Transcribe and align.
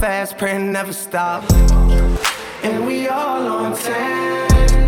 fast, 0.00 0.36
praying 0.36 0.70
never 0.70 0.92
stop. 0.92 1.42
And 2.62 2.86
we 2.86 3.08
all 3.08 3.46
on 3.46 3.74
10. 3.74 4.84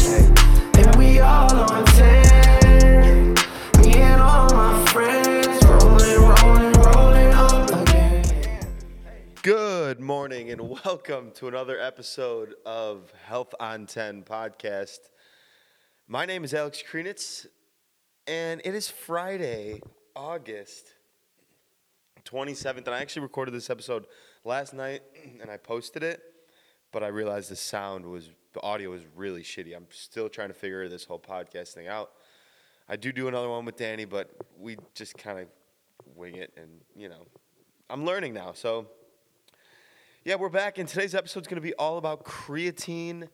And 0.76 0.96
we 0.96 1.20
all 1.20 1.50
on 1.50 1.84
10. 1.86 3.34
Me 3.80 3.94
and 3.94 4.20
all 4.20 4.50
my 4.50 4.84
friends 4.86 5.64
rolling, 5.64 6.20
rolling, 6.28 6.72
rolling 6.82 7.32
up 7.32 7.70
again. 7.70 8.22
Good 9.42 9.98
morning 9.98 10.50
and 10.50 10.68
welcome 10.68 11.30
to 11.36 11.48
another 11.48 11.80
episode 11.80 12.54
of 12.66 13.10
Health 13.24 13.54
on 13.58 13.86
10 13.86 14.24
podcast. 14.24 14.98
My 16.06 16.26
name 16.26 16.44
is 16.44 16.52
Alex 16.52 16.82
Krenitz 16.86 17.46
and 18.26 18.60
it 18.62 18.74
is 18.74 18.90
Friday, 18.90 19.80
August 20.14 20.92
27th. 22.26 22.86
And 22.86 22.88
I 22.90 23.00
actually 23.00 23.22
recorded 23.22 23.54
this 23.54 23.70
episode 23.70 24.04
last 24.48 24.72
night 24.72 25.02
and 25.40 25.50
I 25.50 25.58
posted 25.58 26.02
it, 26.02 26.20
but 26.90 27.04
I 27.04 27.08
realized 27.08 27.50
the 27.50 27.56
sound 27.56 28.04
was, 28.06 28.30
the 28.54 28.62
audio 28.62 28.90
was 28.90 29.02
really 29.14 29.42
shitty. 29.42 29.76
I'm 29.76 29.86
still 29.90 30.28
trying 30.28 30.48
to 30.48 30.54
figure 30.54 30.88
this 30.88 31.04
whole 31.04 31.20
podcast 31.20 31.74
thing 31.74 31.86
out. 31.86 32.10
I 32.88 32.96
do 32.96 33.12
do 33.12 33.28
another 33.28 33.50
one 33.50 33.66
with 33.66 33.76
Danny, 33.76 34.06
but 34.06 34.30
we 34.58 34.78
just 34.94 35.16
kind 35.18 35.38
of 35.38 35.48
wing 36.16 36.36
it 36.36 36.52
and, 36.56 36.68
you 36.96 37.10
know, 37.10 37.26
I'm 37.90 38.04
learning 38.04 38.32
now. 38.32 38.52
So, 38.54 38.86
yeah, 40.24 40.34
we're 40.34 40.48
back, 40.48 40.78
and 40.78 40.88
today's 40.88 41.14
episode 41.14 41.40
is 41.40 41.46
going 41.46 41.56
to 41.56 41.66
be 41.66 41.74
all 41.74 41.98
about 41.98 42.24
creatine. 42.24 43.28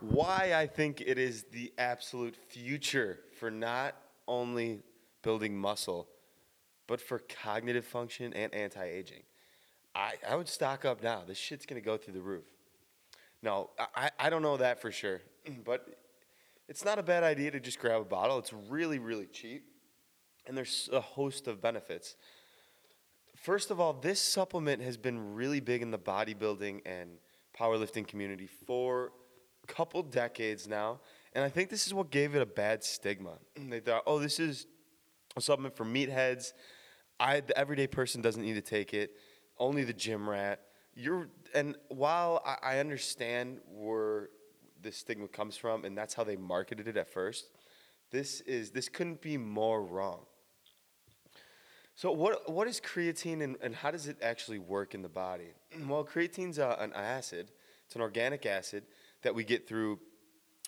Why 0.00 0.52
I 0.54 0.66
think 0.66 1.00
it 1.00 1.18
is 1.18 1.44
the 1.52 1.72
absolute 1.78 2.36
future 2.36 3.20
for 3.38 3.50
not 3.50 3.96
only 4.26 4.80
building 5.22 5.56
muscle, 5.56 6.08
but 6.86 7.00
for 7.00 7.20
cognitive 7.42 7.84
function 7.84 8.32
and 8.34 8.52
anti 8.54 8.84
aging. 8.84 9.22
I, 9.98 10.14
I 10.30 10.36
would 10.36 10.48
stock 10.48 10.84
up 10.84 11.02
now. 11.02 11.24
This 11.26 11.36
shit's 11.36 11.66
going 11.66 11.80
to 11.80 11.84
go 11.84 11.96
through 11.96 12.14
the 12.14 12.22
roof. 12.22 12.44
No, 13.42 13.70
I, 13.96 14.10
I 14.18 14.30
don't 14.30 14.42
know 14.42 14.56
that 14.56 14.80
for 14.80 14.92
sure, 14.92 15.20
but 15.64 15.88
it's 16.68 16.84
not 16.84 16.98
a 16.98 17.02
bad 17.02 17.24
idea 17.24 17.50
to 17.50 17.58
just 17.58 17.80
grab 17.80 18.00
a 18.00 18.04
bottle. 18.04 18.38
It's 18.38 18.52
really, 18.52 19.00
really 19.00 19.26
cheap, 19.26 19.64
and 20.46 20.56
there's 20.56 20.88
a 20.92 21.00
host 21.00 21.48
of 21.48 21.60
benefits. 21.60 22.16
First 23.34 23.72
of 23.72 23.80
all, 23.80 23.92
this 23.92 24.20
supplement 24.20 24.82
has 24.82 24.96
been 24.96 25.34
really 25.34 25.60
big 25.60 25.82
in 25.82 25.90
the 25.90 25.98
bodybuilding 25.98 26.82
and 26.86 27.10
powerlifting 27.58 28.06
community 28.06 28.46
for 28.46 29.12
a 29.64 29.66
couple 29.66 30.02
decades 30.02 30.68
now. 30.68 31.00
And 31.32 31.44
I 31.44 31.48
think 31.48 31.70
this 31.70 31.86
is 31.86 31.94
what 31.94 32.10
gave 32.10 32.36
it 32.36 32.42
a 32.42 32.46
bad 32.46 32.84
stigma. 32.84 33.32
They 33.68 33.80
thought, 33.80 34.02
oh, 34.06 34.20
this 34.20 34.38
is 34.38 34.66
a 35.36 35.40
supplement 35.40 35.76
for 35.76 35.84
meatheads. 35.84 36.52
I, 37.20 37.40
the 37.40 37.56
everyday 37.58 37.88
person 37.88 38.22
doesn't 38.22 38.42
need 38.42 38.54
to 38.54 38.60
take 38.60 38.94
it. 38.94 39.10
Only 39.58 39.84
the 39.84 39.92
gym 39.92 40.28
rat. 40.28 40.60
You're, 40.94 41.28
and 41.54 41.76
while 41.88 42.42
I, 42.44 42.74
I 42.74 42.78
understand 42.78 43.60
where 43.68 44.30
this 44.80 44.96
stigma 44.96 45.28
comes 45.28 45.56
from, 45.56 45.84
and 45.84 45.96
that's 45.96 46.14
how 46.14 46.24
they 46.24 46.36
marketed 46.36 46.88
it 46.88 46.96
at 46.96 47.08
first, 47.08 47.50
this 48.10 48.40
is 48.42 48.70
this 48.70 48.88
couldn't 48.88 49.20
be 49.20 49.36
more 49.36 49.82
wrong. 49.82 50.20
So 51.94 52.12
what 52.12 52.50
what 52.50 52.68
is 52.68 52.80
creatine 52.80 53.42
and, 53.42 53.56
and 53.60 53.74
how 53.74 53.90
does 53.90 54.06
it 54.06 54.18
actually 54.22 54.60
work 54.60 54.94
in 54.94 55.02
the 55.02 55.08
body? 55.08 55.52
Well, 55.86 56.04
creatine's 56.04 56.58
a, 56.58 56.76
an 56.80 56.92
acid. 56.94 57.50
It's 57.86 57.96
an 57.96 58.02
organic 58.02 58.46
acid 58.46 58.84
that 59.22 59.34
we 59.34 59.44
get 59.44 59.68
through. 59.68 59.98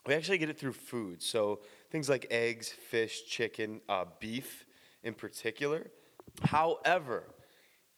We 0.06 0.14
actually 0.14 0.38
get 0.38 0.48
it 0.48 0.58
through 0.58 0.72
food. 0.72 1.22
So 1.22 1.60
things 1.90 2.08
like 2.08 2.26
eggs, 2.30 2.68
fish, 2.70 3.26
chicken, 3.26 3.80
uh, 3.88 4.06
beef, 4.18 4.64
in 5.02 5.14
particular. 5.14 5.90
However, 6.42 7.24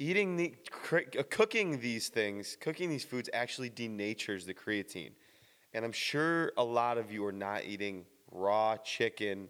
eating 0.02 0.36
the 0.36 0.52
uh, 0.92 1.22
cooking 1.30 1.78
these 1.78 2.08
things, 2.08 2.56
cooking 2.60 2.90
these 2.90 3.04
foods 3.04 3.30
actually 3.32 3.70
denatures 3.70 4.44
the 4.44 4.52
creatine. 4.52 5.12
And 5.74 5.84
I'm 5.84 5.92
sure 5.92 6.52
a 6.56 6.64
lot 6.64 6.98
of 6.98 7.12
you 7.12 7.24
are 7.24 7.32
not 7.32 7.64
eating 7.64 8.04
raw 8.32 8.76
chicken, 8.78 9.48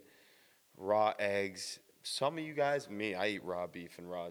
raw 0.77 1.13
eggs. 1.17 1.79
Some 2.03 2.37
of 2.37 2.43
you 2.43 2.53
guys, 2.53 2.89
me, 2.89 3.15
I 3.15 3.29
eat 3.29 3.43
raw 3.43 3.65
beef 3.65 3.97
and 3.97 4.09
raw 4.09 4.29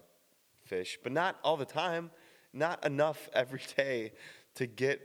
fish, 0.63 0.97
but 1.03 1.11
not 1.11 1.37
all 1.43 1.57
the 1.57 1.65
time, 1.65 2.09
not 2.53 2.85
enough 2.85 3.29
every 3.33 3.61
day 3.75 4.13
to 4.55 4.65
get 4.65 5.01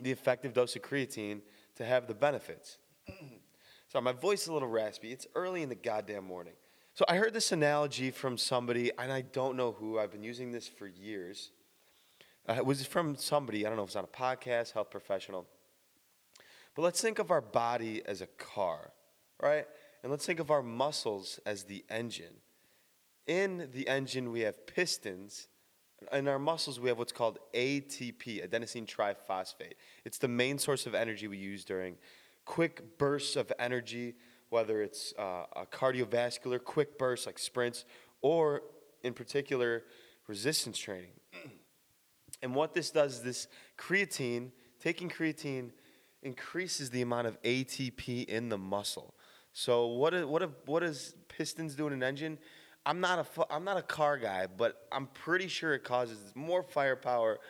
the 0.00 0.12
effective 0.12 0.52
dose 0.52 0.76
of 0.76 0.82
creatine 0.82 1.40
to 1.74 1.84
have 1.84 2.06
the 2.06 2.14
benefits. 2.14 2.78
Sorry, 3.88 4.02
my 4.02 4.12
voice 4.12 4.42
is 4.42 4.48
a 4.48 4.52
little 4.52 4.68
raspy. 4.68 5.10
It's 5.10 5.26
early 5.34 5.62
in 5.62 5.68
the 5.68 5.74
goddamn 5.74 6.24
morning. 6.24 6.54
So 6.96 7.04
I 7.08 7.16
heard 7.16 7.34
this 7.34 7.52
analogy 7.52 8.10
from 8.10 8.38
somebody, 8.38 8.90
and 8.98 9.12
I 9.12 9.20
don't 9.20 9.54
know 9.54 9.72
who. 9.72 9.98
I've 9.98 10.10
been 10.10 10.22
using 10.22 10.50
this 10.50 10.66
for 10.66 10.86
years. 10.86 11.50
Uh, 12.48 12.54
it 12.54 12.64
was 12.64 12.86
from 12.86 13.16
somebody, 13.16 13.66
I 13.66 13.68
don't 13.68 13.76
know 13.76 13.82
if 13.82 13.90
it's 13.90 13.96
on 13.96 14.04
a 14.04 14.06
podcast, 14.06 14.72
health 14.72 14.90
professional. 14.90 15.44
But 16.74 16.80
let's 16.80 17.02
think 17.02 17.18
of 17.18 17.30
our 17.30 17.42
body 17.42 18.00
as 18.06 18.22
a 18.22 18.26
car, 18.26 18.92
right? 19.42 19.66
And 20.02 20.10
let's 20.10 20.24
think 20.24 20.40
of 20.40 20.50
our 20.50 20.62
muscles 20.62 21.38
as 21.44 21.64
the 21.64 21.84
engine. 21.90 22.32
In 23.26 23.68
the 23.74 23.86
engine, 23.88 24.32
we 24.32 24.40
have 24.40 24.66
pistons. 24.66 25.48
In 26.14 26.26
our 26.28 26.38
muscles, 26.38 26.80
we 26.80 26.88
have 26.88 26.96
what's 26.96 27.12
called 27.12 27.38
ATP, 27.52 28.42
adenosine 28.48 28.86
triphosphate. 28.86 29.74
It's 30.06 30.16
the 30.16 30.28
main 30.28 30.56
source 30.56 30.86
of 30.86 30.94
energy 30.94 31.28
we 31.28 31.36
use 31.36 31.62
during 31.62 31.98
quick 32.46 32.96
bursts 32.96 33.36
of 33.36 33.52
energy, 33.58 34.14
whether 34.50 34.82
it's 34.82 35.12
uh, 35.18 35.44
a 35.54 35.66
cardiovascular 35.66 36.62
quick 36.62 36.98
burst 36.98 37.26
like 37.26 37.38
sprints, 37.38 37.84
or 38.22 38.62
in 39.02 39.14
particular, 39.14 39.84
resistance 40.26 40.78
training. 40.78 41.12
And 42.42 42.54
what 42.54 42.74
this 42.74 42.90
does 42.90 43.14
is 43.14 43.22
this 43.22 43.48
creatine, 43.78 44.50
taking 44.78 45.08
creatine, 45.08 45.70
increases 46.22 46.90
the 46.90 47.00
amount 47.00 47.26
of 47.26 47.40
ATP 47.42 48.26
in 48.26 48.50
the 48.50 48.58
muscle. 48.58 49.14
So 49.52 49.86
what 49.86 50.12
is, 50.12 50.26
what, 50.26 50.50
what 50.66 50.80
does 50.80 51.14
pistons 51.28 51.74
do 51.74 51.86
in 51.86 51.94
an 51.94 52.02
engine? 52.02 52.38
I'm 52.84 53.00
not 53.00 53.26
a 53.36 53.52
I'm 53.52 53.64
not 53.64 53.78
a 53.78 53.82
car 53.82 54.16
guy, 54.16 54.46
but 54.46 54.86
I'm 54.92 55.06
pretty 55.08 55.48
sure 55.48 55.74
it 55.74 55.82
causes 55.82 56.18
more 56.34 56.62
firepower, 56.62 57.40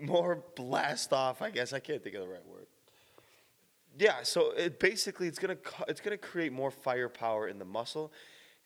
more 0.00 0.44
blast 0.56 1.12
off. 1.12 1.42
I 1.42 1.50
guess 1.50 1.72
I 1.72 1.80
can't 1.80 2.02
think 2.02 2.14
of 2.14 2.22
the 2.22 2.28
right 2.28 2.46
word. 2.46 2.59
Yeah, 4.00 4.22
so 4.22 4.52
it 4.52 4.80
basically 4.80 5.28
it's 5.28 5.38
gonna 5.38 5.58
it's 5.86 6.00
gonna 6.00 6.16
create 6.16 6.54
more 6.54 6.70
firepower 6.70 7.48
in 7.48 7.58
the 7.58 7.66
muscle, 7.66 8.14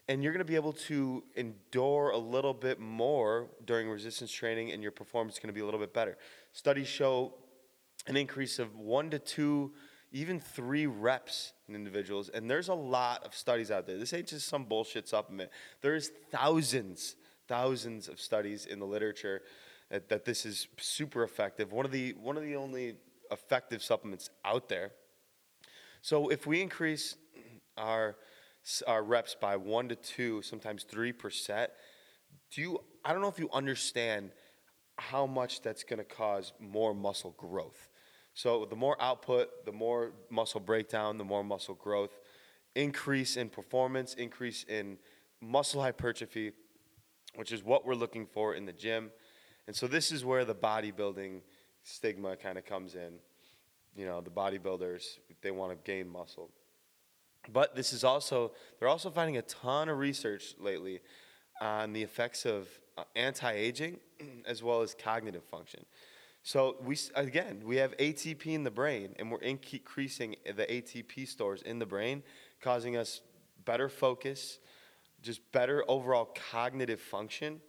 and 0.07 0.23
you're 0.23 0.33
gonna 0.33 0.45
be 0.45 0.55
able 0.55 0.75
to 0.87 1.25
endure 1.35 2.11
a 2.11 2.19
little 2.19 2.55
bit 2.55 2.79
more 2.79 3.49
during 3.65 3.89
resistance 3.89 4.31
training, 4.31 4.71
and 4.71 4.81
your 4.81 4.93
performance 4.93 5.35
is 5.35 5.41
gonna 5.41 5.53
be 5.53 5.61
a 5.61 5.65
little 5.65 5.81
bit 5.81 5.93
better. 5.93 6.19
Studies 6.53 6.87
show 6.87 7.35
an 8.07 8.17
increase 8.17 8.61
of 8.61 8.77
one 8.77 9.11
to 9.11 9.19
two, 9.19 9.73
even 10.13 10.39
three 10.39 10.87
reps 10.87 11.53
in 11.69 11.75
individuals. 11.75 12.29
And 12.29 12.49
there's 12.49 12.69
a 12.69 12.75
lot 12.75 13.25
of 13.25 13.35
studies 13.35 13.73
out 13.73 13.89
there. 13.89 13.99
This 13.99 14.13
ain't 14.13 14.29
just 14.29 14.47
some 14.47 14.67
bullshit 14.67 15.09
supplement. 15.09 15.51
There's 15.81 16.13
thousands, 16.31 17.17
thousands 17.49 18.07
of 18.07 18.21
studies 18.21 18.67
in 18.67 18.79
the 18.79 18.87
literature 18.87 19.43
that, 19.91 20.09
that 20.11 20.25
this 20.25 20.47
is 20.47 20.69
super 20.79 21.25
effective. 21.25 21.73
One 21.73 21.85
of 21.85 21.91
the 21.91 22.13
one 22.13 22.37
of 22.37 22.45
the 22.45 22.55
only 22.55 22.99
effective 23.33 23.83
supplements 23.83 24.31
out 24.45 24.69
there. 24.69 24.93
So 26.05 26.29
if 26.29 26.47
we 26.47 26.61
increase 26.61 27.17
our 27.79 28.17
our 28.87 29.03
reps 29.03 29.35
by 29.41 29.57
one 29.57 29.89
to 29.89 29.97
two, 29.97 30.43
sometimes 30.43 30.85
three 30.85 31.13
percent, 31.13 31.71
do 32.53 32.61
you? 32.61 32.79
I 33.07 33.15
don't 33.15 33.23
know 33.23 33.29
if 33.29 33.39
you 33.39 33.49
understand 33.55 34.33
how 34.99 35.25
much 35.25 35.63
that's 35.63 35.83
going 35.83 36.01
to 36.01 36.05
cause 36.05 36.53
more 36.61 36.93
muscle 36.93 37.35
growth. 37.39 37.89
So 38.35 38.67
the 38.67 38.77
more 38.77 39.01
output, 39.01 39.65
the 39.65 39.73
more 39.73 40.13
muscle 40.29 40.61
breakdown, 40.61 41.17
the 41.17 41.25
more 41.25 41.43
muscle 41.43 41.75
growth, 41.75 42.19
increase 42.75 43.39
in 43.39 43.49
performance, 43.49 44.13
increase 44.13 44.65
in 44.65 44.99
muscle 45.41 45.81
hypertrophy, 45.81 46.53
which 47.37 47.51
is 47.51 47.65
what 47.65 47.87
we're 47.87 47.95
looking 47.95 48.27
for 48.27 48.55
in 48.55 48.67
the 48.67 48.75
gym. 48.75 49.11
And 49.67 49.75
so 49.75 49.87
this 49.87 50.13
is 50.13 50.23
where 50.23 50.45
the 50.45 50.55
bodybuilding 50.55 51.41
stigma 51.83 52.37
kind 52.37 52.59
of 52.59 52.67
comes 52.67 52.95
in. 52.95 53.21
You 53.97 54.07
know, 54.07 54.21
the 54.21 54.31
bodybuilders, 54.31 55.19
they 55.43 55.51
want 55.51 55.73
to 55.73 55.79
gain 55.91 56.09
muscle. 56.09 56.51
But 57.53 57.77
this 57.77 57.93
is 57.93 58.05
also, 58.05 58.53
they're 58.79 58.89
also 58.89 59.11
finding 59.11 59.37
a 59.37 59.43
ton 59.43 59.89
of 59.89 59.99
research 59.99 60.55
lately 60.59 61.01
on 61.61 61.93
the 61.93 62.03
effects 62.03 62.47
of 62.47 62.69
uh, 62.97 63.05
anti 63.17 63.53
aging 63.53 63.99
as 64.47 64.63
well 64.63 64.83
as 64.83 64.95
cognitive 64.95 65.45
function. 65.45 65.85
So 66.43 66.77
we 66.85 66.99
again 67.15 67.63
we 67.65 67.77
have 67.77 67.97
ATP 67.97 68.47
in 68.49 68.65
the 68.65 68.71
brain, 68.71 69.15
and 69.19 69.31
we're 69.31 69.39
increasing 69.39 70.37
the 70.45 70.67
ATP 70.67 71.27
stores 71.27 71.63
in 71.63 71.79
the 71.79 71.87
brain, 71.87 72.23
causing 72.61 72.99
us 72.99 73.23
better 73.65 73.89
focus, 73.89 74.59
just 75.23 75.41
better 75.53 75.85
overall 75.89 76.37
cognitive 76.51 77.01
function. 77.01 77.61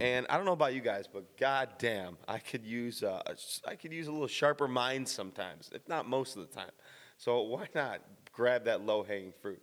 And 0.00 0.26
I 0.28 0.36
don't 0.36 0.46
know 0.46 0.52
about 0.52 0.74
you 0.74 0.80
guys, 0.80 1.08
but 1.12 1.36
goddamn, 1.38 2.18
I 2.28 2.38
could 2.38 2.64
use 2.64 3.02
uh, 3.02 3.22
I 3.66 3.74
could 3.74 3.92
use 3.92 4.06
a 4.06 4.12
little 4.12 4.28
sharper 4.28 4.68
mind 4.68 5.08
sometimes, 5.08 5.70
if 5.74 5.88
not 5.88 6.08
most 6.08 6.36
of 6.36 6.48
the 6.48 6.54
time. 6.54 6.70
So 7.18 7.40
why 7.42 7.66
not 7.74 8.00
grab 8.32 8.64
that 8.64 8.84
low 8.84 9.02
hanging 9.02 9.32
fruit? 9.40 9.60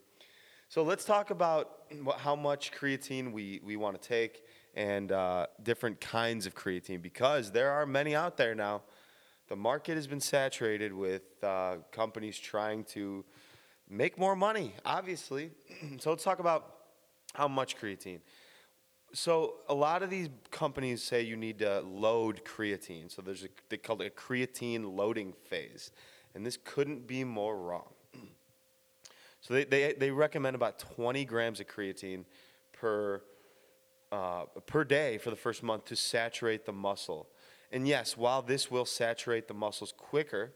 So 0.70 0.82
let's 0.82 1.06
talk 1.06 1.30
about 1.30 1.84
how 2.18 2.36
much 2.36 2.72
creatine 2.72 3.32
we, 3.32 3.62
we 3.64 3.76
want 3.76 4.02
to 4.02 4.08
take 4.08 4.44
and 4.74 5.12
uh, 5.12 5.46
different 5.62 6.02
kinds 6.02 6.48
of 6.48 6.56
creatine 6.56 7.00
because 7.00 7.52
there 7.52 7.70
are 7.70 7.86
many 7.86 8.16
out 8.16 8.38
there 8.38 8.56
now. 8.56 8.82
The 9.50 9.56
market 9.56 9.96
has 9.96 10.08
been 10.08 10.20
saturated 10.20 10.92
with 10.92 11.22
uh, 11.44 11.76
companies 11.92 12.40
trying 12.40 12.86
to 12.86 13.24
make 13.88 14.18
more 14.18 14.36
money, 14.36 14.74
obviously. 14.84 15.52
so 16.00 16.10
let's 16.10 16.24
talk 16.24 16.40
about 16.40 16.78
how 17.36 17.48
much 17.48 17.78
creatine. 17.78 18.22
So 19.13 19.56
a 19.69 19.74
lot 19.74 20.01
of 20.01 20.10
these 20.10 20.30
companies 20.50 21.04
say 21.04 21.21
you 21.21 21.36
need 21.36 21.60
to 21.60 21.81
load 21.81 22.44
creatine. 22.44 23.12
So 23.12 23.21
there's 23.21 23.44
a 23.44 23.50
they 23.69 23.77
call 23.77 24.01
it 24.01 24.07
a 24.07 24.10
creatine 24.10 24.95
loading 24.95 25.33
phase, 25.50 25.92
and 26.33 26.45
this 26.45 26.57
couldn't 26.63 27.06
be 27.07 27.24
more 27.24 27.56
wrong. 27.57 27.94
So 29.44 29.54
they, 29.54 29.65
they, 29.65 29.94
they 29.94 30.10
recommend 30.10 30.56
about 30.56 30.80
20 30.80 31.25
grams 31.25 31.60
of 31.60 31.68
creatine 31.68 32.24
per 32.71 33.21
uh, 34.10 34.45
per 34.65 34.83
day 34.83 35.18
for 35.18 35.31
the 35.31 35.36
first 35.36 35.63
month 35.63 35.86
to 35.86 35.95
saturate 35.95 36.66
the 36.66 36.71
muscle. 36.71 37.27
And 37.71 37.88
yes, 37.88 38.16
while 38.16 38.42
this 38.42 38.71
will 38.71 38.86
saturate 38.86 39.48
the 39.48 39.54
muscles 39.54 39.92
quicker, 39.98 40.54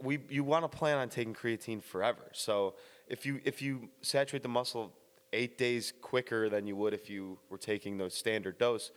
we, 0.00 0.20
you 0.30 0.44
want 0.44 0.70
to 0.70 0.78
plan 0.78 0.98
on 0.98 1.08
taking 1.08 1.34
creatine 1.34 1.82
forever. 1.82 2.30
So 2.32 2.74
if 3.06 3.26
you 3.26 3.40
if 3.44 3.60
you 3.60 3.90
saturate 4.00 4.42
the 4.42 4.48
muscle 4.48 4.94
eight 5.32 5.58
days 5.58 5.92
quicker 6.00 6.48
than 6.48 6.66
you 6.66 6.76
would 6.76 6.94
if 6.94 7.10
you 7.10 7.38
were 7.50 7.58
taking 7.58 7.98
the 7.98 8.10
standard 8.10 8.58
dose, 8.58 8.90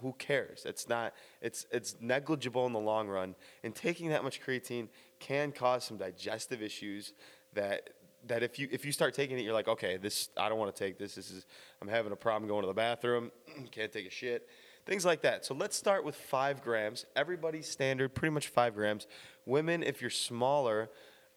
who 0.00 0.12
cares? 0.18 0.64
It's 0.66 0.88
not. 0.88 1.14
It's 1.40 1.66
it's 1.70 1.96
negligible 2.00 2.66
in 2.66 2.72
the 2.72 2.80
long 2.80 3.08
run. 3.08 3.34
And 3.64 3.74
taking 3.74 4.10
that 4.10 4.22
much 4.22 4.40
creatine 4.42 4.88
can 5.18 5.52
cause 5.52 5.84
some 5.84 5.96
digestive 5.96 6.62
issues 6.62 7.14
that 7.54 7.90
that 8.26 8.42
if 8.42 8.58
you 8.58 8.68
if 8.70 8.84
you 8.84 8.92
start 8.92 9.14
taking 9.14 9.38
it, 9.38 9.42
you're 9.42 9.54
like, 9.54 9.68
okay, 9.68 9.96
this 9.96 10.28
I 10.36 10.48
don't 10.48 10.58
want 10.58 10.74
to 10.74 10.84
take 10.84 10.98
this. 10.98 11.14
This 11.14 11.30
is 11.30 11.46
I'm 11.80 11.88
having 11.88 12.12
a 12.12 12.16
problem 12.16 12.48
going 12.48 12.62
to 12.62 12.68
the 12.68 12.74
bathroom. 12.74 13.30
Can't 13.70 13.92
take 13.92 14.06
a 14.06 14.10
shit. 14.10 14.48
Things 14.86 15.04
like 15.04 15.20
that. 15.22 15.44
So 15.44 15.54
let's 15.54 15.76
start 15.76 16.04
with 16.04 16.16
five 16.16 16.62
grams. 16.62 17.04
Everybody's 17.14 17.68
standard, 17.68 18.14
pretty 18.14 18.32
much 18.32 18.48
five 18.48 18.74
grams. 18.74 19.06
Women, 19.44 19.82
if 19.82 20.00
you're 20.00 20.10
smaller, 20.10 20.88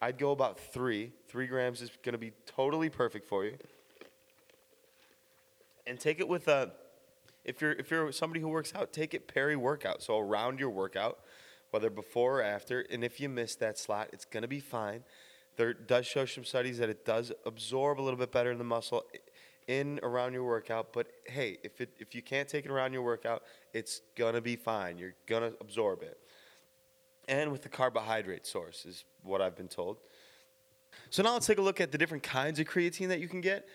I'd 0.01 0.17
go 0.17 0.31
about 0.31 0.57
three. 0.57 1.11
Three 1.27 1.47
grams 1.47 1.81
is 1.81 1.91
going 2.01 2.13
to 2.13 2.19
be 2.19 2.31
totally 2.45 2.89
perfect 2.89 3.27
for 3.27 3.43
you. 3.43 3.57
And 5.87 5.99
take 5.99 6.19
it 6.19 6.27
with 6.27 6.47
a. 6.47 6.71
If 7.43 7.61
you're 7.61 7.73
if 7.73 7.89
you're 7.89 8.11
somebody 8.11 8.39
who 8.39 8.49
works 8.49 8.73
out, 8.75 8.93
take 8.93 9.13
it 9.13 9.27
peri 9.27 9.55
workout. 9.55 10.03
So 10.03 10.19
around 10.19 10.59
your 10.59 10.69
workout, 10.69 11.19
whether 11.71 11.89
before 11.89 12.39
or 12.39 12.43
after. 12.43 12.81
And 12.81 13.03
if 13.03 13.19
you 13.19 13.29
miss 13.29 13.55
that 13.55 13.77
slot, 13.77 14.09
it's 14.13 14.25
going 14.25 14.43
to 14.43 14.47
be 14.47 14.59
fine. 14.59 15.03
There 15.57 15.73
does 15.73 16.05
show 16.05 16.25
some 16.25 16.43
studies 16.43 16.77
that 16.77 16.89
it 16.89 17.05
does 17.05 17.31
absorb 17.45 17.99
a 17.99 18.03
little 18.03 18.19
bit 18.19 18.31
better 18.31 18.51
in 18.51 18.57
the 18.57 18.63
muscle 18.63 19.05
in 19.67 19.99
around 20.03 20.33
your 20.33 20.43
workout. 20.43 20.93
But 20.93 21.07
hey, 21.25 21.57
if 21.63 21.81
it 21.81 21.89
if 21.99 22.13
you 22.13 22.21
can't 22.21 22.47
take 22.47 22.65
it 22.65 22.71
around 22.71 22.93
your 22.93 23.01
workout, 23.01 23.43
it's 23.73 24.01
gonna 24.15 24.41
be 24.41 24.55
fine. 24.55 24.97
You're 24.97 25.15
gonna 25.27 25.53
absorb 25.61 26.03
it. 26.03 26.17
And 27.27 27.51
with 27.51 27.61
the 27.61 27.69
carbohydrate 27.69 28.45
source 28.45 28.85
is 28.85 29.05
what 29.23 29.41
I've 29.41 29.55
been 29.55 29.67
told. 29.67 29.97
So 31.09 31.23
now 31.23 31.33
let's 31.33 31.47
take 31.47 31.57
a 31.57 31.61
look 31.61 31.79
at 31.79 31.91
the 31.91 31.97
different 31.97 32.23
kinds 32.23 32.59
of 32.59 32.67
creatine 32.67 33.07
that 33.09 33.19
you 33.19 33.27
can 33.27 33.41
get. 33.41 33.67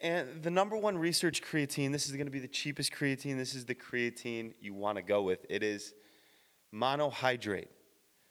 And 0.00 0.42
the 0.42 0.50
number 0.50 0.76
one 0.76 0.96
research 0.96 1.42
creatine, 1.42 1.92
this 1.92 2.06
is 2.06 2.12
going 2.12 2.26
to 2.26 2.32
be 2.32 2.38
the 2.38 2.48
cheapest 2.48 2.92
creatine. 2.92 3.36
This 3.36 3.54
is 3.54 3.66
the 3.66 3.74
creatine 3.74 4.54
you 4.60 4.72
want 4.72 4.96
to 4.96 5.02
go 5.02 5.22
with. 5.22 5.44
It 5.50 5.62
is 5.62 5.92
monohydrate. 6.74 7.68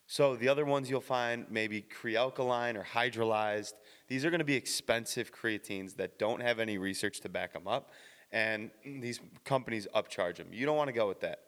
So 0.08 0.34
the 0.34 0.48
other 0.48 0.64
ones 0.64 0.90
you'll 0.90 1.00
find 1.00 1.46
maybe 1.48 1.82
Kre-Alkalyn 1.82 2.74
or 2.74 2.82
hydrolyzed. 2.82 3.74
These 4.08 4.24
are 4.24 4.30
going 4.30 4.40
to 4.40 4.44
be 4.44 4.56
expensive 4.56 5.32
creatines 5.32 5.94
that 5.96 6.18
don't 6.18 6.42
have 6.42 6.58
any 6.58 6.78
research 6.78 7.20
to 7.20 7.28
back 7.28 7.52
them 7.52 7.68
up, 7.68 7.92
and 8.32 8.72
these 8.84 9.20
companies 9.44 9.86
upcharge 9.94 10.38
them. 10.38 10.48
You 10.50 10.66
don't 10.66 10.76
want 10.76 10.88
to 10.88 10.92
go 10.92 11.06
with 11.06 11.20
that. 11.20 11.38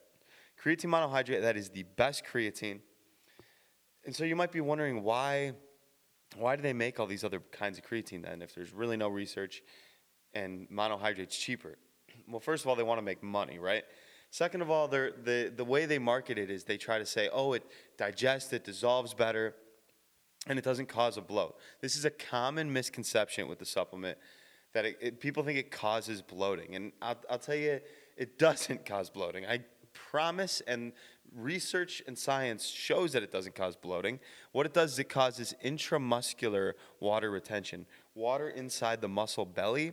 Creatine 0.63 0.91
monohydrate, 0.91 1.41
that 1.41 1.57
is 1.57 1.71
the 1.71 1.83
best 1.97 2.23
creatine. 2.25 2.79
And 4.05 4.15
so 4.15 4.23
you 4.23 4.37
might 4.37 4.53
be 4.53 4.61
wondering 4.61 5.03
why, 5.03 5.55
why 6.37 6.55
do 6.55 6.63
they 6.63 6.73
make 6.73 7.01
all 7.01 7.09
these 7.09 7.25
other 7.25 7.41
kinds 7.51 7.79
of 7.79 7.85
creatine 7.85 8.23
then 8.23 8.43
if 8.43 8.55
there's 8.55 8.73
really 8.73 8.97
no 8.97 9.09
research 9.09 9.61
and 10.35 10.69
monohydrate's 10.71 11.37
cheaper? 11.37 11.77
Well, 12.29 12.41
first 12.41 12.65
of 12.65 12.69
all, 12.69 12.77
they 12.77 12.85
want 12.85 12.99
to 12.99 13.05
make 13.05 13.23
money, 13.23 13.59
right? 13.59 13.85
Second 14.31 14.63
of 14.63 14.71
all, 14.71 14.89
the, 14.89 15.53
the 15.55 15.65
way 15.65 15.85
they 15.87 15.99
market 15.99 16.39
it 16.39 16.51
is 16.51 16.65
they 16.65 16.79
try 16.79 16.99
to 16.99 17.05
say, 17.05 17.29
oh, 17.33 17.53
it 17.53 17.65
digests, 17.99 18.53
it 18.53 18.65
dissolves 18.65 19.13
better, 19.13 19.55
and 20.47 20.59
it 20.59 20.65
doesn't 20.65 20.89
cause 20.89 21.17
a 21.17 21.21
bloat. 21.21 21.57
This 21.81 21.97
is 21.97 22.05
a 22.05 22.11
common 22.11 22.73
misconception 22.73 23.49
with 23.49 23.59
the 23.59 23.67
supplement 23.67 24.17
that 24.73 24.85
it, 24.85 24.99
it, 25.01 25.21
people 25.21 25.43
think 25.43 25.59
it 25.59 25.71
causes 25.71 26.23
bloating. 26.23 26.75
And 26.75 26.93
I'll, 27.03 27.17
I'll 27.29 27.39
tell 27.39 27.57
you, 27.57 27.81
it 28.17 28.39
doesn't 28.39 28.87
cause 28.87 29.11
bloating. 29.11 29.45
I 29.47 29.61
promise, 29.93 30.63
and 30.67 30.93
research 31.35 32.03
and 32.07 32.17
science 32.17 32.67
shows 32.67 33.13
that 33.13 33.23
it 33.23 33.31
doesn't 33.31 33.55
cause 33.55 33.77
bloating. 33.77 34.21
What 34.53 34.67
it 34.67 34.75
does 34.75 34.95
is 34.95 34.99
it 34.99 35.09
causes 35.09 35.55
intramuscular 35.65 36.73
water 37.01 37.31
retention, 37.31 37.87
water 38.15 38.49
inside 38.49 39.01
the 39.01 39.09
muscle 39.09 39.47
belly, 39.47 39.93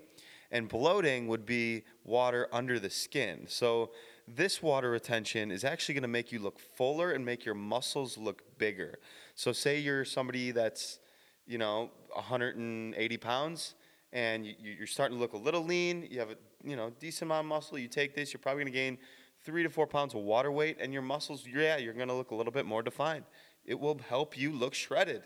and 0.52 0.68
bloating 0.68 1.28
would 1.28 1.46
be 1.46 1.84
water 2.04 2.48
under 2.52 2.80
the 2.80 2.90
skin. 2.90 3.46
So 3.48 3.92
this 4.28 4.62
water 4.62 4.92
retention 4.92 5.52
is 5.52 5.64
actually 5.64 5.96
going 5.96 6.04
to 6.04 6.08
make 6.08 6.32
you 6.32 6.40
look 6.40 6.60
fuller 6.60 7.12
and 7.12 7.26
make 7.26 7.46
your 7.46 7.56
muscles 7.56 8.18
look 8.18 8.58
bigger. 8.58 9.00
So, 9.36 9.52
say 9.52 9.80
you're 9.80 10.06
somebody 10.06 10.52
that's, 10.52 11.00
you 11.48 11.58
know, 11.58 11.90
180 12.14 13.18
pounds 13.18 13.76
and 14.12 14.46
you, 14.46 14.56
are 14.82 14.88
starting 14.88 15.18
to 15.18 15.22
look 15.22 15.34
a 15.34 15.38
little 15.38 15.64
lean, 15.64 16.08
you 16.10 16.20
have 16.20 16.32
a, 16.32 16.36
you 16.64 16.76
know, 16.76 16.92
decent 17.00 17.24
amount 17.30 17.46
of 17.46 17.50
muscle, 17.50 17.78
you 17.78 17.88
take 17.88 18.16
this, 18.16 18.34
you're 18.34 18.40
probably 18.40 18.64
going 18.64 18.74
to 18.74 18.78
gain 18.78 18.98
three 19.44 19.64
to 19.64 19.70
four 19.70 19.88
pounds 19.88 20.14
of 20.14 20.22
water 20.22 20.52
weight, 20.52 20.78
and 20.80 20.92
your 20.92 21.02
muscles, 21.02 21.46
yeah, 21.48 21.78
you're 21.78 21.94
going 21.94 22.08
to 22.08 22.14
look 22.14 22.32
a 22.32 22.36
little 22.36 22.52
bit 22.52 22.66
more 22.66 22.84
defined. 22.84 23.24
It 23.66 23.80
will 23.80 24.00
help 24.10 24.38
you 24.38 24.52
look 24.52 24.74
shredded. 24.74 25.24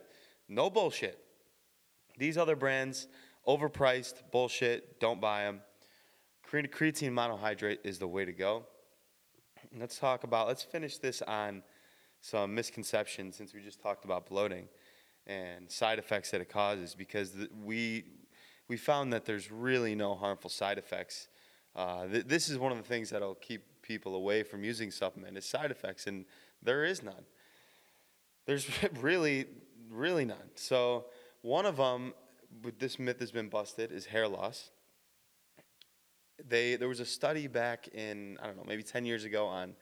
No 0.49 0.69
bullshit. 0.69 1.17
These 2.17 2.37
other 2.37 2.55
brands, 2.55 3.07
overpriced, 3.47 4.15
bullshit, 4.31 4.99
don't 4.99 5.21
buy 5.21 5.43
them. 5.43 5.61
Creatine 6.51 7.11
monohydrate 7.11 7.79
is 7.83 7.97
the 7.99 8.07
way 8.07 8.25
to 8.25 8.31
go 8.31 8.65
let's 9.79 9.97
talk 9.97 10.23
about, 10.23 10.47
let's 10.47 10.63
finish 10.63 10.97
this 10.97 11.21
on 11.23 11.63
some 12.21 12.53
misconceptions 12.53 13.35
since 13.35 13.53
we 13.53 13.61
just 13.61 13.81
talked 13.81 14.05
about 14.05 14.27
bloating 14.27 14.67
and 15.25 15.69
side 15.69 15.99
effects 15.99 16.31
that 16.31 16.41
it 16.41 16.49
causes 16.49 16.95
because 16.95 17.31
the, 17.31 17.49
we, 17.63 18.03
we 18.67 18.77
found 18.77 19.11
that 19.13 19.25
there's 19.25 19.51
really 19.51 19.95
no 19.95 20.15
harmful 20.15 20.49
side 20.49 20.77
effects. 20.77 21.27
Uh, 21.75 22.07
th- 22.07 22.25
this 22.25 22.49
is 22.49 22.57
one 22.57 22.71
of 22.71 22.77
the 22.77 22.83
things 22.83 23.09
that'll 23.09 23.35
keep 23.35 23.63
people 23.81 24.15
away 24.15 24.43
from 24.43 24.63
using 24.63 24.91
supplement 24.91 25.37
is 25.37 25.45
side 25.45 25.71
effects, 25.71 26.07
and 26.07 26.25
there 26.61 26.85
is 26.85 27.03
none. 27.03 27.25
There's 28.45 28.69
really, 29.01 29.45
really 29.89 30.25
none. 30.25 30.51
So 30.55 31.05
one 31.41 31.65
of 31.65 31.77
them, 31.77 32.13
this 32.79 32.99
myth 32.99 33.19
has 33.19 33.31
been 33.31 33.49
busted, 33.49 33.91
is 33.91 34.05
hair 34.05 34.27
loss. 34.27 34.71
They 36.43 36.75
there 36.75 36.87
was 36.87 36.99
a 36.99 37.05
study 37.05 37.47
back 37.47 37.87
in 37.89 38.37
I 38.41 38.47
don't 38.47 38.57
know 38.57 38.65
maybe 38.67 38.83
10 38.83 39.05
years 39.05 39.23
ago 39.23 39.45
on 39.45 39.75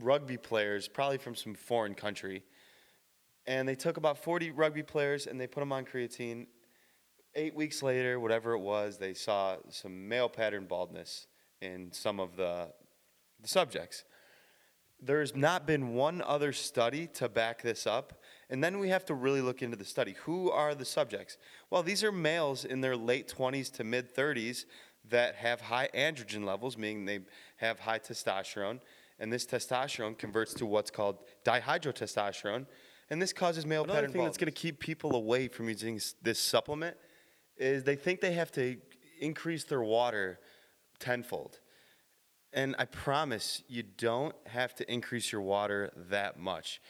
rugby 0.00 0.36
players 0.36 0.86
probably 0.86 1.18
from 1.18 1.34
some 1.34 1.54
foreign 1.54 1.94
country 1.94 2.44
and 3.46 3.66
they 3.66 3.74
took 3.74 3.96
about 3.96 4.22
40 4.22 4.50
rugby 4.50 4.82
players 4.82 5.26
and 5.26 5.40
they 5.40 5.46
put 5.46 5.60
them 5.60 5.72
on 5.72 5.86
creatine. 5.86 6.46
8 7.34 7.54
weeks 7.54 7.82
later 7.82 8.20
whatever 8.20 8.52
it 8.52 8.60
was 8.60 8.98
they 8.98 9.14
saw 9.14 9.56
some 9.70 10.08
male 10.08 10.28
pattern 10.28 10.66
baldness 10.66 11.26
in 11.62 11.90
some 11.92 12.20
of 12.20 12.36
the, 12.36 12.68
the 13.40 13.48
subjects 13.48 14.04
there's 15.00 15.34
not 15.34 15.66
been 15.66 15.94
one 15.94 16.22
other 16.22 16.52
study 16.52 17.06
to 17.14 17.28
back 17.28 17.62
this 17.62 17.86
up 17.86 18.20
and 18.50 18.64
then 18.64 18.78
we 18.78 18.88
have 18.88 19.04
to 19.06 19.14
really 19.14 19.42
look 19.42 19.62
into 19.62 19.76
the 19.76 19.84
study. 19.84 20.14
Who 20.24 20.50
are 20.50 20.74
the 20.74 20.84
subjects? 20.84 21.36
Well, 21.70 21.82
these 21.82 22.02
are 22.02 22.12
males 22.12 22.64
in 22.64 22.80
their 22.80 22.96
late 22.96 23.32
20s 23.36 23.72
to 23.74 23.84
mid 23.84 24.14
30s 24.14 24.64
that 25.10 25.34
have 25.36 25.60
high 25.60 25.88
androgen 25.94 26.44
levels, 26.44 26.76
meaning 26.78 27.04
they 27.04 27.20
have 27.56 27.78
high 27.78 27.98
testosterone, 27.98 28.80
and 29.18 29.32
this 29.32 29.46
testosterone 29.46 30.16
converts 30.16 30.54
to 30.54 30.66
what's 30.66 30.90
called 30.90 31.18
dihydrotestosterone, 31.44 32.66
and 33.10 33.20
this 33.20 33.32
causes 33.32 33.66
male 33.66 33.84
Another 33.84 33.98
pattern 33.98 34.12
thing 34.12 34.18
baldness. 34.20 34.36
that's 34.36 34.44
going 34.44 34.52
to 34.52 34.58
keep 34.60 34.80
people 34.80 35.14
away 35.14 35.48
from 35.48 35.68
using 35.68 36.00
this 36.22 36.38
supplement 36.38 36.96
is 37.56 37.84
they 37.84 37.96
think 37.96 38.20
they 38.20 38.32
have 38.32 38.52
to 38.52 38.76
increase 39.20 39.64
their 39.64 39.82
water 39.82 40.38
tenfold. 40.98 41.60
And 42.58 42.74
I 42.76 42.86
promise 42.86 43.62
you 43.68 43.84
don't 43.84 44.34
have 44.48 44.74
to 44.74 44.92
increase 44.92 45.30
your 45.30 45.42
water 45.42 45.92
that 46.10 46.40
much. 46.40 46.80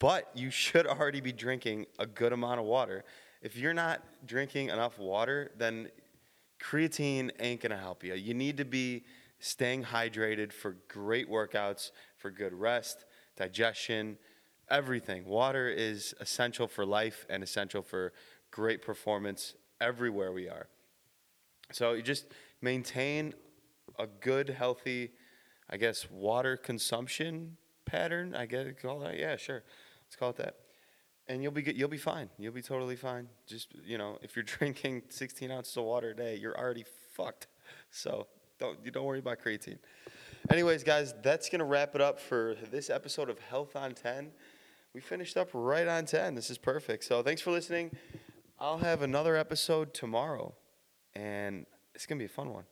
But 0.00 0.28
you 0.34 0.50
should 0.50 0.88
already 0.88 1.20
be 1.20 1.30
drinking 1.30 1.86
a 2.00 2.06
good 2.06 2.32
amount 2.32 2.58
of 2.58 2.66
water. 2.66 3.04
If 3.40 3.56
you're 3.56 3.74
not 3.74 4.02
drinking 4.26 4.70
enough 4.70 4.98
water, 4.98 5.52
then 5.56 5.88
creatine 6.60 7.30
ain't 7.38 7.60
to 7.60 7.76
help 7.76 8.02
you. 8.02 8.14
You 8.14 8.34
need 8.34 8.56
to 8.56 8.64
be 8.64 9.04
staying 9.38 9.84
hydrated 9.84 10.52
for 10.52 10.78
great 10.88 11.30
workouts, 11.30 11.92
for 12.16 12.32
good 12.32 12.52
rest, 12.52 13.04
digestion, 13.36 14.18
everything. 14.68 15.26
Water 15.26 15.68
is 15.68 16.12
essential 16.18 16.66
for 16.66 16.84
life 16.84 17.24
and 17.30 17.40
essential 17.44 17.82
for 17.82 18.12
great 18.50 18.82
performance 18.82 19.54
everywhere 19.80 20.32
we 20.32 20.48
are. 20.48 20.66
So 21.70 21.92
you 21.92 22.02
just 22.02 22.26
maintain 22.60 23.32
a 23.98 24.06
good, 24.06 24.48
healthy, 24.50 25.12
I 25.70 25.76
guess, 25.76 26.10
water 26.10 26.56
consumption 26.56 27.56
pattern. 27.84 28.34
I 28.34 28.44
it, 28.44 28.80
call 28.80 29.00
that. 29.00 29.18
Yeah, 29.18 29.36
sure. 29.36 29.62
Let's 30.06 30.16
call 30.16 30.30
it 30.30 30.36
that. 30.36 30.56
And 31.26 31.42
you'll 31.42 31.52
be 31.52 31.62
good, 31.62 31.76
you'll 31.76 31.88
be 31.88 31.96
fine. 31.96 32.28
You'll 32.38 32.52
be 32.52 32.62
totally 32.62 32.96
fine. 32.96 33.28
Just 33.46 33.68
you 33.84 33.98
know, 33.98 34.18
if 34.22 34.36
you're 34.36 34.42
drinking 34.58 35.02
16 35.08 35.50
ounces 35.50 35.76
of 35.76 35.84
water 35.84 36.10
a 36.10 36.16
day, 36.16 36.36
you're 36.36 36.56
already 36.58 36.84
fucked. 37.12 37.46
So 37.90 38.26
don't 38.58 38.78
you 38.84 38.90
don't 38.90 39.04
worry 39.04 39.20
about 39.20 39.42
creatine. 39.42 39.78
Anyways, 40.50 40.84
guys, 40.84 41.14
that's 41.22 41.48
gonna 41.48 41.64
wrap 41.64 41.94
it 41.94 42.00
up 42.00 42.20
for 42.20 42.54
this 42.70 42.90
episode 42.90 43.30
of 43.30 43.38
Health 43.38 43.76
on 43.76 43.92
10. 43.92 44.30
We 44.92 45.00
finished 45.00 45.36
up 45.36 45.48
right 45.54 45.88
on 45.88 46.04
10. 46.04 46.34
This 46.34 46.50
is 46.50 46.58
perfect. 46.58 47.04
So 47.04 47.22
thanks 47.22 47.40
for 47.40 47.50
listening. 47.50 47.96
I'll 48.58 48.78
have 48.78 49.02
another 49.02 49.36
episode 49.36 49.94
tomorrow, 49.94 50.54
and 51.14 51.66
it's 51.94 52.06
gonna 52.06 52.18
be 52.18 52.26
a 52.26 52.28
fun 52.28 52.52
one. 52.52 52.64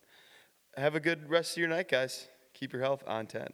Have 0.77 0.95
a 0.95 1.01
good 1.01 1.29
rest 1.29 1.53
of 1.53 1.59
your 1.59 1.69
night, 1.69 1.89
guys. 1.89 2.29
Keep 2.55 2.73
your 2.73 2.81
health 2.81 3.05
on 3.07 3.27
10. 3.27 3.49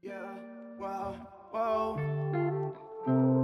Yeah, 0.00 0.34
wow, 0.78 1.16
whoa. 1.50 3.41